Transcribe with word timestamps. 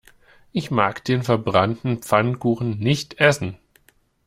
Ich 0.51 0.71
mag 0.71 1.03
den 1.05 1.21
verbrannten 1.21 1.99
Pfannkuchen 2.01 2.79
nicht 2.79 3.19
essen. 3.19 3.59